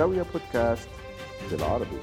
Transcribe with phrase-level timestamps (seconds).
[0.00, 0.88] زاوية بودكاست
[1.50, 1.98] بالعربي.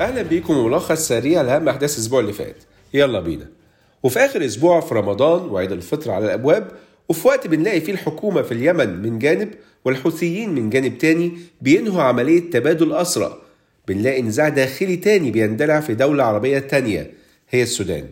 [0.00, 2.56] أهلا بيكم ملخص سريع لأهم أحداث الأسبوع اللي فات.
[2.94, 3.48] يلا بينا.
[4.02, 6.70] وفي آخر أسبوع في رمضان وعيد الفطر على الأبواب
[7.08, 9.50] وفي وقت بنلاقي فيه الحكومة في اليمن من جانب
[9.84, 13.42] والحوثيين من جانب تاني بينهوا عملية تبادل اسرى
[13.88, 17.10] بنلاقي نزاع داخلي تاني بيندلع في دولة عربية تانية
[17.50, 18.06] هي السودان.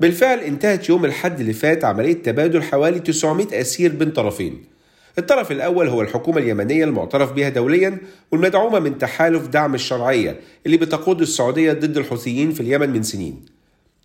[0.00, 4.73] بالفعل انتهت يوم الحد اللي فات عملية تبادل حوالي 900 أسير بين طرفين.
[5.18, 7.98] الطرف الأول هو الحكومة اليمنية المعترف بها دوليا
[8.32, 13.44] والمدعومة من تحالف دعم الشرعية اللي بتقود السعودية ضد الحوثيين في اليمن من سنين.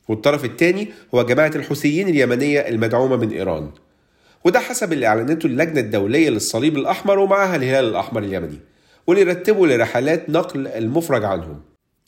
[0.07, 3.69] والطرف الثاني هو جماعة الحوثيين اليمنية المدعومة من إيران.
[4.45, 8.59] وده حسب اللي أعلنته اللجنة الدولية للصليب الأحمر ومعها الهلال الأحمر اليمني
[9.07, 11.61] واللي رتبوا لرحلات نقل المفرج عنهم.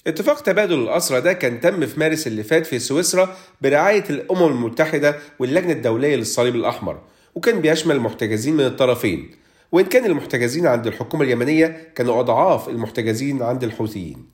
[0.07, 5.15] اتفاق تبادل الأسرى ده كان تم في مارس اللي فات في سويسرا برعاية الأمم المتحدة
[5.39, 6.99] واللجنة الدولية للصليب الأحمر.
[7.35, 9.31] وكان بيشمل المحتجزين من الطرفين.
[9.71, 14.26] وإن كان المحتجزين عند الحكومة اليمنية كانوا أضعاف المحتجزين عند الحوثيين.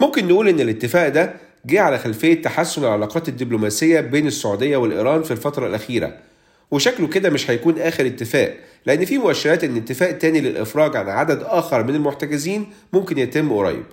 [0.00, 1.34] ممكن نقول إن الاتفاق ده
[1.66, 6.16] جه على خلفية تحسن العلاقات الدبلوماسية بين السعودية والإيران في الفترة الأخيرة.
[6.70, 11.42] وشكله كده مش هيكون آخر اتفاق لأن في مؤشرات إن اتفاق تاني للإفراج عن عدد
[11.42, 13.84] آخر من المحتجزين ممكن يتم قريب.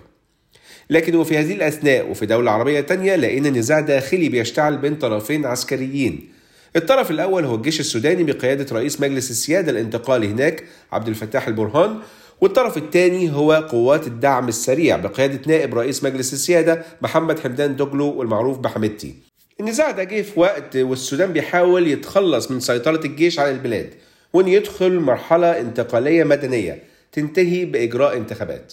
[0.90, 6.35] لكن وفي هذه الأثناء وفي دولة عربية تانية لقينا نزاع داخلي بيشتعل بين طرفين عسكريين.
[6.76, 11.98] الطرف الأول هو الجيش السوداني بقيادة رئيس مجلس السيادة الانتقالي هناك عبد الفتاح البرهان.
[12.40, 18.58] والطرف الثاني هو قوات الدعم السريع بقيادة نائب رئيس مجلس السيادة محمد حمدان دوجلو والمعروف
[18.58, 19.14] بحمدتي.
[19.60, 23.90] النزاع ده جه في وقت والسودان بيحاول يتخلص من سيطرة الجيش على البلاد
[24.32, 26.82] وإن يدخل مرحلة انتقالية مدنية
[27.12, 28.72] تنتهي بإجراء انتخابات.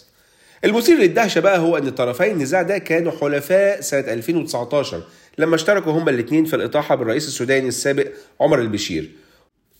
[0.66, 5.04] المثير للدهشة بقى هو أن طرفي النزاع ده كانوا حلفاء سنة 2019
[5.38, 8.08] لما اشتركوا هما الاثنين في الإطاحة بالرئيس السوداني السابق
[8.42, 9.12] عمر البشير.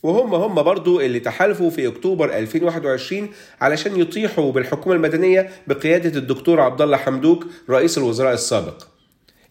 [0.04, 3.30] وهم هم برضو اللي تحالفوا في أكتوبر 2021
[3.62, 8.84] علشان يطيحوا بالحكومة المدنية بقيادة الدكتور عبد الله حمدوك رئيس الوزراء السابق.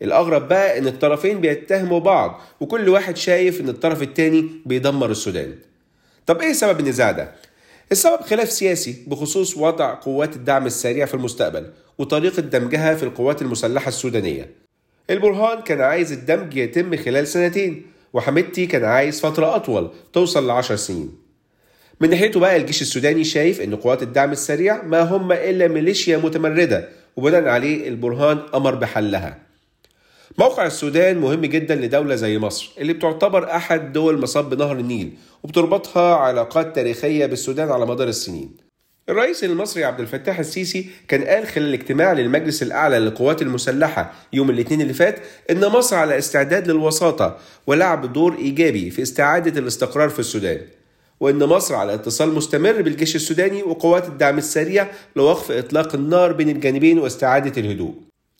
[0.03, 5.55] الأغرب بقى إن الطرفين بيتهموا بعض وكل واحد شايف إن الطرف التاني بيدمر السودان.
[6.27, 7.33] طب إيه سبب النزاع ده؟
[7.93, 11.67] السبب خلاف سياسي بخصوص وضع قوات الدعم السريع في المستقبل
[11.99, 14.62] وطريقة دمجها في القوات المسلحة السودانية.
[15.11, 21.11] البرهان كان عايز الدمج يتم خلال سنتين وحمدتي كان عايز فترة أطول توصل لعشر سنين.
[22.01, 26.89] من ناحيته بقى الجيش السوداني شايف إن قوات الدعم السريع ما هم إلا ميليشيا متمردة
[27.17, 29.39] وبناء عليه البرهان أمر بحلها.
[30.39, 35.13] موقع السودان مهم جدا لدولة زي مصر اللي بتعتبر أحد دول مصب نهر النيل
[35.43, 38.57] وبتربطها علاقات تاريخية بالسودان على مدار السنين.
[39.09, 44.81] الرئيس المصري عبد الفتاح السيسي كان قال خلال اجتماع للمجلس الأعلى للقوات المسلحة يوم الاثنين
[44.81, 45.19] اللي فات
[45.51, 50.61] إن مصر على استعداد للوساطة ولعب دور إيجابي في استعادة الاستقرار في السودان
[51.21, 54.87] وإن مصر على اتصال مستمر بالجيش السوداني وقوات الدعم السريع
[55.17, 57.95] لوقف إطلاق النار بين الجانبين واستعادة الهدوء.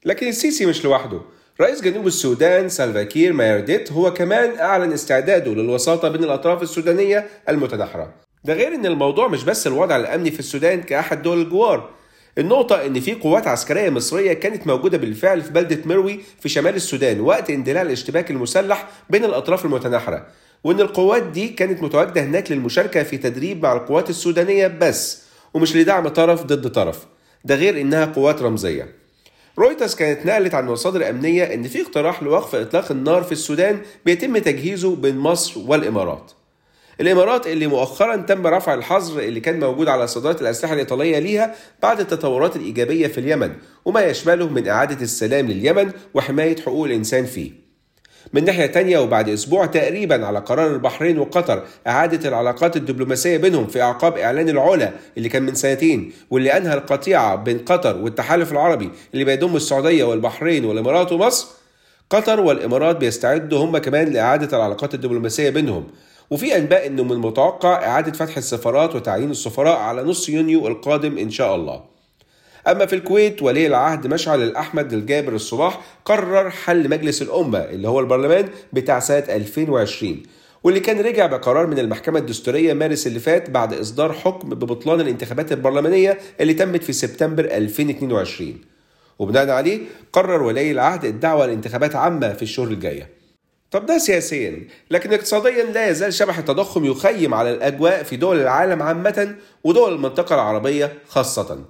[0.05, 1.21] لكن السيسي مش لوحده.
[1.61, 8.55] رئيس جنوب السودان سالفاكير مايرديت هو كمان أعلن استعداده للوساطة بين الأطراف السودانية المتناحرة ده
[8.55, 11.91] غير إن الموضوع مش بس الوضع الأمني في السودان كأحد دول الجوار.
[12.39, 17.21] النقطة إن في قوات عسكرية مصرية كانت موجودة بالفعل في بلدة مروي في شمال السودان
[17.21, 20.27] وقت اندلاع الاشتباك المسلح بين الأطراف المتناحرة
[20.65, 25.23] وإن القوات دي كانت متواجدة هناك للمشاركة في تدريب مع القوات السودانية بس
[25.55, 27.07] ومش لدعم طرف ضد طرف.
[27.45, 28.89] ده غير إنها قوات رمزية.
[29.59, 34.39] رويترز كانت نقلت عن مصادر أمنية إن في اقتراح لوقف إطلاق النار في السودان بيتم
[34.39, 36.33] تجهيزه بين مصر والإمارات.
[37.01, 42.01] الإمارات اللي مؤخرا تم رفع الحظر اللي كان موجود على صادرات الأسلحة الإيطالية ليها بعد
[42.01, 43.53] التطورات الإيجابية في اليمن
[43.85, 47.63] وما يشمله من إعادة السلام لليمن وحماية حقوق الإنسان فيه.
[48.33, 53.83] من ناحية تانية وبعد أسبوع تقريبا على قرار البحرين وقطر إعادة العلاقات الدبلوماسية بينهم في
[53.83, 59.25] أعقاب إعلان العلا اللي كان من سنتين واللي أنهى القطيعه بين قطر والتحالف العربي اللي
[59.25, 61.47] بيضم السعودية والبحرين والإمارات ومصر
[62.11, 65.89] قطر والإمارات بيستعدوا هم كمان لإعادة العلاقات الدبلوماسية بينهم
[66.33, 71.31] وفي أنباء إنه من المتوقع إعادة فتح السفارات وتعيين السفراء على نص يونيو القادم إن
[71.31, 71.85] شاء الله.
[72.69, 78.01] أما في الكويت ولي العهد مشعل الأحمد الجابر الصباح قرر حل مجلس الأمة اللي هو
[78.01, 80.23] البرلمان بتاع سنة 2020
[80.65, 85.53] واللي كان رجع بقرار من المحكمة الدستورية مارس اللي فات بعد إصدار حكم ببطلان الانتخابات
[85.53, 88.61] البرلمانية اللي تمت في سبتمبر 2022
[89.19, 89.81] وبناء عليه
[90.13, 93.22] قرر ولي العهد الدعوة لانتخابات عامة في الشهور الجاية
[93.73, 94.69] طب ده سياسيا.
[94.91, 99.35] لكن اقتصاديا لا يزال شبح التضخم يخيم على الأجواء في دول العالم عامة
[99.65, 101.65] ودول المنطقة العربية خاصة.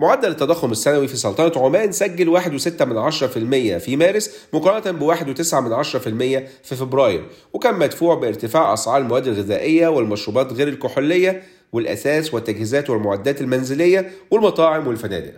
[0.00, 5.22] معدل التضخم السنوي في سلطنة عمان سجل 1.6% في مارس مقارنة ب 1.9%
[6.62, 11.42] في فبراير وكان مدفوع بارتفاع أسعار المواد الغذائية والمشروبات غير الكحولية
[11.72, 15.32] والأثاث والتجهيزات والمعدات المنزلية والمطاعم والفنادق.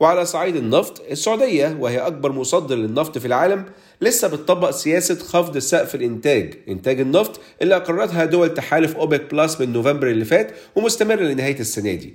[0.00, 3.64] وعلى صعيد النفط السعودية وهي أكبر مصدر للنفط في العالم
[4.00, 9.72] لسه بتطبق سياسة خفض سقف الإنتاج إنتاج النفط اللي أقرتها دول تحالف أوبك بلس من
[9.72, 12.14] نوفمبر اللي فات ومستمرة لنهاية السنة دي.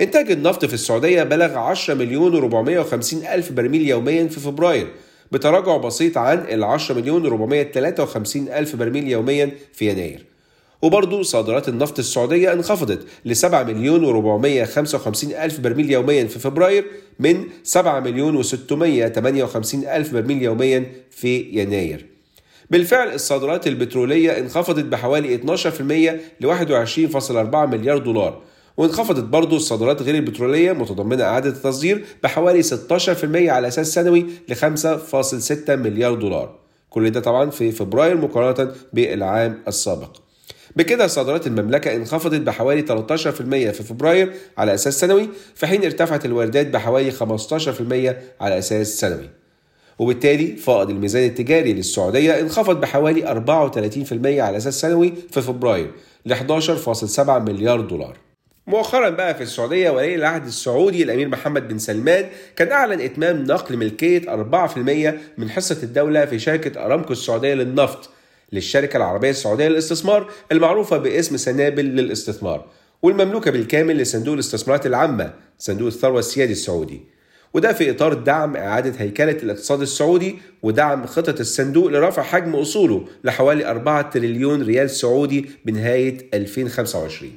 [0.00, 4.86] إنتاج النفط في السعودية بلغ 10 مليون و450 ألف برميل يوميا في فبراير
[5.32, 10.33] بتراجع بسيط عن ال 10 مليون و453 ألف برميل يوميا في يناير.
[10.84, 16.84] وبرضه صادرات النفط السعودية انخفضت ل 7 مليون و455 ألف برميل يوميا في فبراير
[17.18, 22.06] من 7 مليون و658 ألف برميل يوميا في يناير.
[22.70, 28.42] بالفعل الصادرات البترولية انخفضت بحوالي 12% ل 21.4 مليار دولار.
[28.76, 35.70] وانخفضت برضه الصادرات غير البترولية متضمنة إعادة التصدير بحوالي 16% على أساس سنوي ل 5.6
[35.70, 36.58] مليار دولار.
[36.90, 40.23] كل ده طبعا في فبراير مقارنة بالعام السابق.
[40.76, 46.66] بكده صادرات المملكة انخفضت بحوالي 13% في فبراير على أساس سنوي في حين ارتفعت الواردات
[46.66, 47.14] بحوالي 15%
[48.40, 49.30] على أساس سنوي.
[49.98, 55.90] وبالتالي فائض الميزان التجاري للسعودية انخفض بحوالي 34% على أساس سنوي في فبراير
[56.26, 58.16] ل 11.7 مليار دولار.
[58.66, 63.76] مؤخرا بقى في السعودية ولي العهد السعودي الأمير محمد بن سلمان كان أعلن إتمام نقل
[63.76, 68.10] ملكية 4% من حصة الدولة في شركة أرامكو السعودية للنفط
[68.54, 72.66] للشركة العربية السعودية للاستثمار المعروفة باسم سنابل للاستثمار
[73.02, 77.00] والمملوكة بالكامل لصندوق الاستثمارات العامة صندوق الثروة السيادي السعودي
[77.54, 83.70] وده في إطار دعم إعادة هيكلة الاقتصاد السعودي ودعم خطط الصندوق لرفع حجم أصوله لحوالي
[83.70, 87.32] 4 تريليون ريال سعودي بنهاية 2025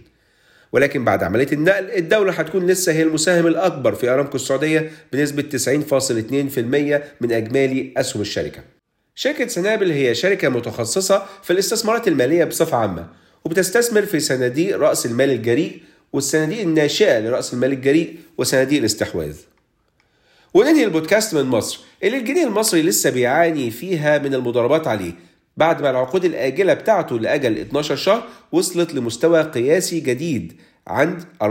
[0.71, 7.01] ولكن بعد عملية النقل الدولة هتكون لسه هي المساهم الأكبر في أرامكو السعودية بنسبة 90.2%
[7.21, 8.76] من أجمالي أسهم الشركة.
[9.19, 13.07] شركة سنابل هي شركة متخصصة في الاستثمارات المالية بصفة عامة
[13.45, 15.81] وبتستثمر في صناديق رأس المال الجريء
[16.13, 19.35] والصناديق الناشئة لرأس المال الجريء وصناديق الاستحواذ.
[20.53, 25.11] وننهي البودكاست من مصر اللي الجنيه المصري لسه بيعاني فيها من المضاربات عليه
[25.57, 30.53] بعد ما العقود الآجلة بتاعته لأجل 12 شهر وصلت لمستوى قياسي جديد
[30.87, 31.47] عند 44.4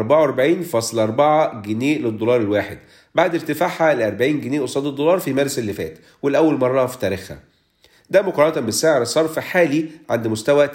[1.67, 2.79] جنيه للدولار الواحد
[3.15, 7.56] بعد ارتفاعها ل 40 جنيه قصاد الدولار في مارس اللي فات والأول مرة في تاريخها
[8.11, 10.73] ده مقارنة بسعر صرف حالي عند مستوى 30.95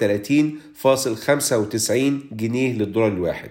[2.32, 3.50] جنيه للدولار الواحد.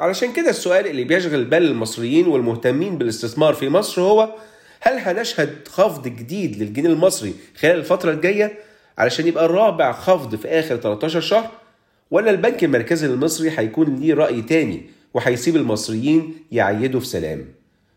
[0.00, 4.34] علشان كده السؤال اللي بيشغل بال المصريين والمهتمين بالاستثمار في مصر هو
[4.80, 8.58] هل هنشهد خفض جديد للجنيه المصري خلال الفترة الجاية
[8.98, 11.50] علشان يبقى الرابع خفض في آخر 13 شهر؟
[12.10, 14.82] ولا البنك المركزي المصري هيكون ليه رأي تاني
[15.14, 17.44] وهيسيب المصريين يعيدوا في سلام؟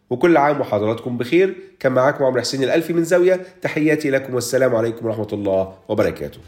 [0.10, 1.56] وكل عام وحضراتكم بخير.
[1.80, 3.42] كان معاكم عمرو حسين الألفي من زاوية.
[3.62, 6.40] تحياتي لكم والسلام عليكم ورحمة الله وبركاته.